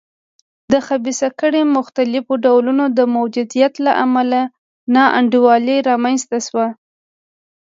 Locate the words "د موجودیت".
2.97-3.73